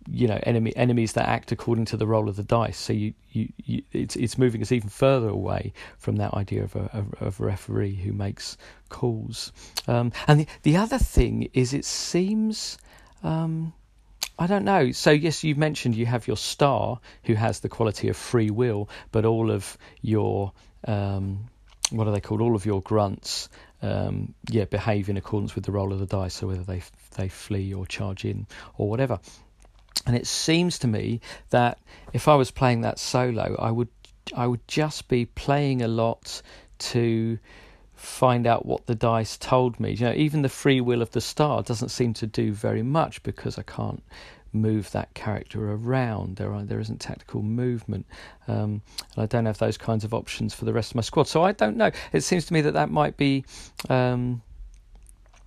you 0.06 0.28
know 0.28 0.38
enemy 0.42 0.75
enemies 0.76 1.14
that 1.14 1.28
act 1.28 1.50
according 1.50 1.87
to 1.87 1.97
the 1.97 2.06
roll 2.06 2.28
of 2.28 2.37
the 2.37 2.42
dice. 2.42 2.78
So 2.78 2.92
you, 2.92 3.14
you, 3.30 3.49
you 3.64 3.83
it's 3.92 4.16
it's 4.16 4.38
moving 4.38 4.62
us 4.62 4.73
even 4.73 4.88
further 4.88 5.28
away 5.28 5.73
from 5.99 6.16
that 6.16 6.35
idea 6.35 6.64
of 6.64 6.76
a, 6.76 7.04
of 7.21 7.40
a 7.40 7.44
referee 7.44 7.97
who 7.97 8.12
makes 8.12 8.56
calls. 8.88 9.52
Um, 9.88 10.12
and 10.26 10.40
the 10.40 10.47
the 10.62 10.76
other 10.76 10.99
thing 10.99 11.49
is, 11.52 11.75
it 11.75 11.85
seems. 11.85 12.78
Um, 13.23 13.73
I 14.37 14.49
don't 14.49 14.64
know. 14.64 14.90
So 14.90 15.12
yes, 15.12 15.44
you 15.44 15.54
mentioned 15.54 15.94
you 15.94 16.06
have 16.06 16.26
your 16.26 16.37
star 16.37 16.99
who 17.23 17.35
has 17.35 17.61
the 17.61 17.68
quality 17.68 18.09
of 18.09 18.16
free 18.16 18.50
will, 18.50 18.88
but 19.12 19.25
all 19.25 19.49
of 19.49 19.78
your 20.02 20.52
um, 20.88 21.49
what 21.90 22.06
are 22.06 22.10
they 22.10 22.20
called? 22.20 22.40
All 22.40 22.54
of 22.54 22.66
your 22.66 22.82
grunts, 22.82 23.48
um, 23.82 24.34
yeah, 24.48 24.64
behave 24.64 25.08
in 25.08 25.16
accordance 25.16 25.54
with 25.54 25.64
the 25.64 25.72
roll 25.72 25.92
of 25.92 25.98
the 25.98 26.06
dice. 26.06 26.34
So 26.34 26.46
whether 26.46 26.62
they 26.62 26.82
they 27.16 27.28
flee 27.28 27.72
or 27.72 27.86
charge 27.86 28.24
in 28.24 28.46
or 28.76 28.88
whatever. 28.88 29.18
And 30.06 30.16
it 30.16 30.26
seems 30.26 30.78
to 30.80 30.86
me 30.86 31.20
that 31.50 31.78
if 32.12 32.28
I 32.28 32.34
was 32.34 32.50
playing 32.50 32.82
that 32.82 32.98
solo, 32.98 33.56
I 33.58 33.70
would 33.70 33.88
I 34.34 34.46
would 34.46 34.66
just 34.68 35.08
be 35.08 35.26
playing 35.26 35.82
a 35.82 35.88
lot 35.88 36.42
to 36.78 37.38
find 37.94 38.46
out 38.46 38.66
what 38.66 38.86
the 38.86 38.94
dice 38.94 39.36
told 39.36 39.78
me. 39.80 39.92
You 39.92 40.06
know, 40.06 40.14
even 40.14 40.42
the 40.42 40.48
free 40.48 40.80
will 40.80 41.02
of 41.02 41.10
the 41.12 41.20
star 41.20 41.62
doesn't 41.62 41.90
seem 41.90 42.12
to 42.14 42.26
do 42.26 42.52
very 42.52 42.82
much 42.82 43.22
because 43.22 43.58
I 43.58 43.62
can't 43.62 44.02
move 44.54 44.90
that 44.92 45.12
character 45.14 45.73
around. 45.73 46.37
There 46.37 46.52
are 46.52 46.62
there 46.62 46.80
isn't 46.80 47.00
tactical 47.00 47.42
movement, 47.42 48.06
um, 48.49 48.82
and 49.14 49.25
I 49.25 49.26
don't 49.26 49.46
have 49.46 49.58
those 49.58 49.76
kinds 49.76 50.04
of 50.04 50.14
options 50.14 50.54
for 50.54 50.64
the 50.64 50.73
rest 50.73 50.92
of 50.92 50.96
my 50.96 51.02
squad. 51.02 51.28
So 51.28 51.42
I 51.42 51.52
don't 51.52 51.76
know. 51.76 51.90
It 52.12 52.23
seems 52.23 52.46
to 52.46 52.52
me 52.52 52.61
that 52.62 52.75
that 52.75 52.90
might 52.90 53.16
be. 53.16 53.44
Um, 53.88 54.42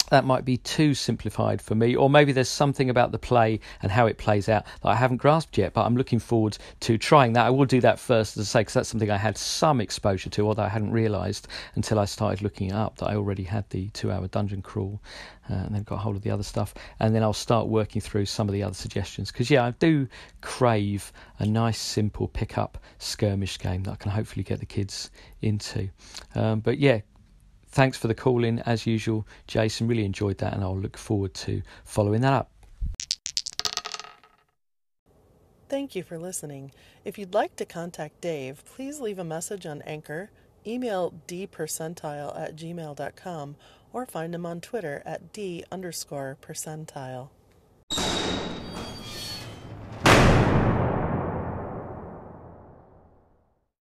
that 0.10 0.26
might 0.26 0.46
be 0.46 0.58
too 0.58 0.94
simplified 0.94 1.62
for 1.62 1.76
me, 1.76 1.96
or 1.96 2.10
maybe 2.10 2.32
there's 2.32 2.50
something 2.50 2.90
about 2.90 3.12
the 3.12 3.20
play 3.20 3.60
and 3.82 3.92
how 3.92 4.06
it 4.08 4.18
plays 4.18 4.48
out 4.50 4.66
that 4.82 4.90
I 4.90 4.96
haven't 4.96 5.18
grasped 5.18 5.58
yet. 5.58 5.74
But 5.74 5.86
I'm 5.86 5.98
looking 5.98 6.20
forward 6.20 6.58
to 6.82 6.98
trying 6.98 7.34
that. 7.34 7.46
I 7.46 7.50
will 7.50 7.66
do 7.66 7.82
that 7.82 8.00
first, 8.00 8.38
as 8.38 8.44
I 8.44 8.46
say, 8.46 8.60
because 8.62 8.74
that's 8.74 8.90
something 8.90 9.12
I 9.12 9.18
had 9.18 9.38
some 9.38 9.82
exposure 9.82 10.30
to, 10.30 10.48
although 10.48 10.64
I 10.64 10.70
hadn't 10.70 10.92
realised 10.92 11.48
until 11.76 12.00
I 12.00 12.06
started 12.06 12.42
looking 12.42 12.70
it 12.70 12.74
up 12.74 12.98
that 12.98 13.10
I 13.10 13.16
already 13.16 13.44
had 13.44 13.70
the 13.70 13.90
two-hour 13.90 14.28
dungeon 14.28 14.62
crawl, 14.62 15.02
uh, 15.50 15.54
and 15.54 15.76
then 15.76 15.84
got 15.84 15.98
hold 15.98 16.16
of 16.16 16.22
the 16.22 16.32
other 16.32 16.44
stuff, 16.44 16.74
and 17.00 17.14
then 17.14 17.24
I'll 17.24 17.34
start 17.34 17.68
working 17.68 18.02
through 18.02 18.26
some 18.26 18.48
of 18.48 18.54
the 18.54 18.64
other 18.64 18.76
suggestions. 18.76 19.32
Because 19.32 19.50
yeah, 19.50 19.66
I 19.66 19.72
do 19.72 20.08
crave 20.42 21.12
a 21.40 21.46
nice, 21.46 21.80
simple 21.80 22.28
pick-up 22.28 22.78
skirmish 22.98 23.60
game 23.60 23.84
that 23.84 23.92
I 23.92 23.96
can 23.96 24.12
hopefully 24.12 24.44
get 24.44 24.60
the 24.60 24.66
kids 24.66 25.12
into. 25.42 25.90
Um, 26.36 26.60
but 26.60 26.80
yeah, 26.80 27.02
thanks 27.70 27.98
for 27.98 28.08
the 28.08 28.16
call 28.16 28.44
in 28.44 28.60
as 28.60 28.86
usual, 28.86 29.28
Jason. 29.48 29.88
Really 29.88 30.06
enjoyed 30.06 30.38
that, 30.40 30.54
and 30.54 30.64
I'll 30.64 30.78
look 30.78 30.98
forward 30.98 31.34
to 31.36 31.62
following 31.86 32.22
that 32.22 32.34
up. 32.34 32.52
Thank 35.70 35.96
you 35.96 36.04
for 36.04 36.18
listening. 36.18 36.72
If 37.04 37.18
you'd 37.18 37.34
like 37.34 37.56
to 37.58 37.66
contact 37.66 38.22
Dave, 38.22 38.64
please 38.66 39.02
leave 39.02 39.20
a 39.20 39.24
message 39.24 39.66
on 39.66 39.82
Anchor, 39.82 40.32
email 40.66 41.14
dpercentile 41.28 42.40
at 42.40 42.56
gmail.com, 42.56 43.56
or 43.92 44.06
find 44.06 44.34
him 44.34 44.46
on 44.46 44.62
Twitter 44.62 45.04
at 45.06 45.34
d 45.34 45.66
underscore 45.72 46.38
percentile. 46.42 47.30